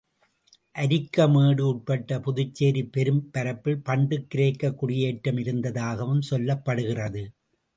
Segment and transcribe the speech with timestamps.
[0.75, 7.23] அரிக்கமேடு உட்பட்ட புதுச்சேரிப் பெரும்பரப்பில் பண்டு கிரேக்கக் குடியேற்றம் இருந்ததாகவும் சொல்லப்படுகிறது.